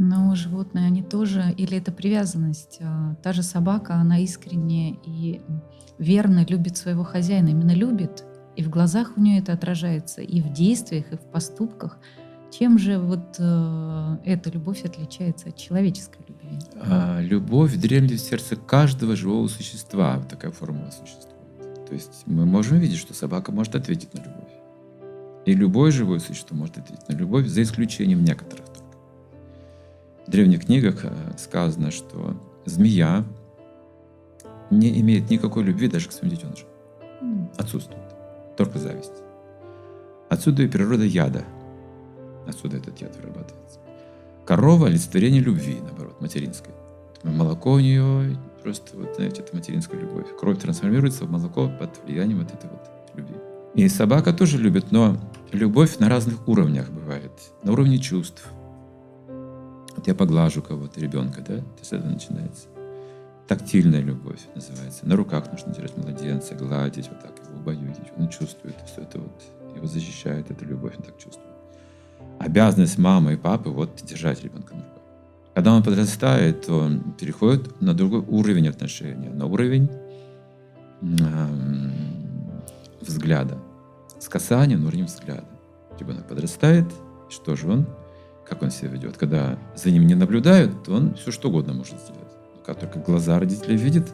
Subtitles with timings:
[0.00, 2.78] Но животные, они тоже, или это привязанность?
[2.80, 5.40] А, Та же собака, она искренне и
[5.98, 7.48] верно любит своего хозяина.
[7.48, 8.24] Именно любит,
[8.54, 11.98] и в глазах у нее это отражается, и в действиях, и в поступках.
[12.56, 16.60] Чем же вот э, эта любовь отличается от человеческой любви?
[16.80, 20.18] А, любовь дремлет в сердце каждого живого существа.
[20.18, 21.86] Вот такая формула существует.
[21.88, 24.52] То есть мы можем видеть, что собака может ответить на любовь.
[25.44, 28.64] И любое живое существо может ответить на любовь, за исключением некоторых.
[30.28, 32.36] В древних книгах э, сказано, что
[32.66, 33.24] змея
[34.70, 36.68] не имеет никакой любви даже к своим детенышам.
[37.56, 38.04] Отсутствует.
[38.54, 39.22] Только зависть.
[40.28, 41.44] Отсюда и природа яда.
[42.46, 43.78] Отсюда этот яд вырабатывается.
[44.44, 46.74] Корова– олицетворение любви, наоборот, материнской.
[47.22, 50.26] Молоко у нее просто, вот, знаете, это материнская любовь.
[50.38, 52.82] Кровь трансформируется в молоко под влиянием вот этой вот
[53.14, 53.34] любви.
[53.74, 55.16] И собака тоже любит, но
[55.52, 57.32] любовь на разных уровнях бывает.
[57.62, 58.46] На уровне чувств.
[59.98, 61.56] Вот я поглажу кого-то, ребенка, да?
[61.56, 62.68] То есть это начинается.
[63.48, 65.04] Тактильная любовь называется.
[65.08, 68.12] На руках нужно держать младенца, гладить, вот так его убаюдить.
[68.16, 69.42] Он чувствует все это вот,
[69.74, 71.48] его защищает эта любовь, он так чувствует.
[72.38, 75.02] Обязанность мамы и папы вот держать ребенка на руках.
[75.52, 79.90] Когда он подрастает, то он переходит на другой уровень отношения, на уровень
[81.02, 81.92] м,
[83.00, 83.58] взгляда.
[84.20, 85.48] С касания на уровень взгляда.
[85.98, 86.86] Ребенок подрастает,
[87.28, 87.86] что же он?
[88.48, 89.16] Как он себя ведет?
[89.16, 92.32] Когда за ним не наблюдают, то он все что угодно может сделать.
[92.54, 94.08] Но Как только глаза родителей видят,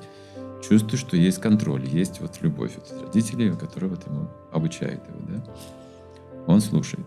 [0.68, 5.44] чувствует, что есть контроль, есть вот любовь от родителей, которые вот ему обучают его, да?
[6.46, 7.06] Он слушает.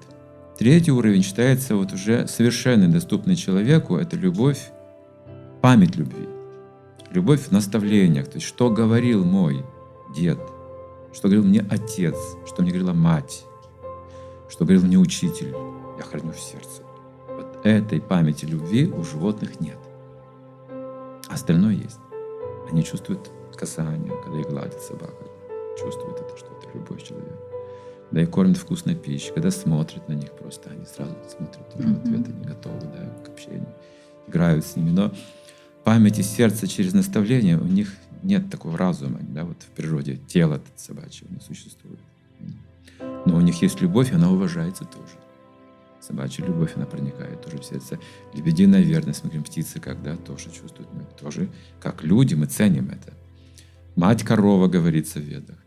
[0.57, 3.97] Третий уровень считается вот уже совершенно доступный человеку.
[3.97, 4.71] Это любовь,
[5.61, 6.27] память любви.
[7.11, 8.27] Любовь в наставлениях.
[8.27, 9.63] То есть, что говорил мой
[10.15, 10.39] дед,
[11.13, 12.15] что говорил мне отец,
[12.47, 13.43] что мне говорила мать,
[14.49, 15.53] что говорил мне учитель.
[15.97, 16.86] Я храню в сердце.
[17.63, 19.77] Этой памяти любви у животных нет.
[21.29, 21.99] Остальное есть.
[22.71, 25.25] Они чувствуют касание, когда их гладит собака.
[25.79, 27.37] Чувствуют это, что это любовь человека.
[28.09, 31.91] Когда их кормят вкусной пищей, когда смотрят на них просто, они сразу смотрят уже в
[31.91, 31.99] Мгм.
[32.01, 33.67] ответ, они готовы да, к общению,
[34.27, 34.91] играют с ними.
[34.91, 35.11] Но
[35.83, 41.27] памяти сердца через наставление у них нет такого разума, да, вот в природе тело собачьего
[41.29, 41.99] не существует.
[43.25, 45.06] Но у них есть любовь, и она уважается тоже.
[46.07, 47.99] Собачья любовь, она проникает тоже в сердце.
[48.33, 51.49] Лебединая верность, мы говорим, птицы, когда тоже чувствуют, мы тоже,
[51.81, 53.13] как люди, мы ценим это.
[53.97, 55.57] Мать корова, говорится в ведах.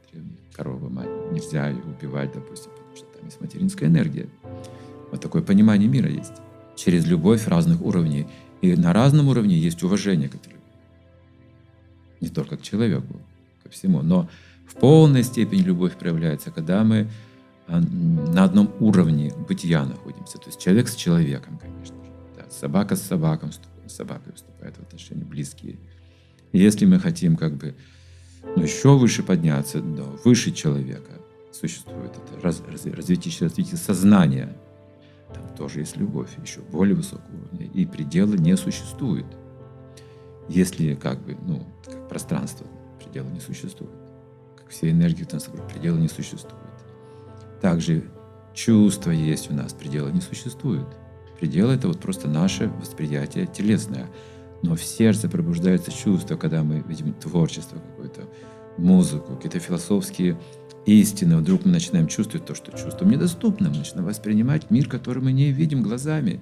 [0.55, 1.09] Корова, мать.
[1.33, 4.29] Нельзя ее убивать, допустим, потому что там есть материнская энергия.
[5.11, 6.33] Вот такое понимание мира есть.
[6.75, 8.27] Через любовь разных уровней.
[8.63, 10.65] И на разном уровне есть уважение к этой любви.
[12.21, 13.21] Не только к человеку,
[13.63, 14.01] ко всему.
[14.01, 14.31] Но
[14.67, 17.11] в полной степени любовь проявляется, когда мы
[17.79, 20.39] на одном уровне бытия находимся.
[20.39, 22.11] То есть человек с человеком, конечно же.
[22.37, 23.61] Да, собака с собаком, с
[23.93, 25.79] собакой вступает в отношения близкие.
[26.53, 27.77] Если мы хотим как бы
[28.57, 31.13] ну, еще выше подняться, да, выше человека,
[31.53, 34.57] существует это раз- раз- развитие, развитие сознания.
[35.35, 37.67] Там тоже есть любовь, еще более высокого уровня.
[37.73, 39.27] И предела не существует.
[40.49, 42.67] Если как бы, ну, как пространство,
[42.99, 43.93] предела не существует.
[44.57, 46.57] Как все энергии, трансформ- предела не существует.
[47.61, 48.05] Также
[48.55, 50.87] чувства есть у нас, предела не существует.
[51.39, 54.09] Предел— это вот просто наше восприятие телесное.
[54.63, 58.29] Но в сердце пробуждается чувство, когда мы видим творчество какое-то,
[58.77, 60.39] музыку, какие-то философские
[60.87, 61.37] истины.
[61.37, 63.71] Вдруг мы начинаем чувствовать то, что чувствам недоступно.
[63.71, 66.41] Мы начинаем воспринимать мир, который мы не видим глазами.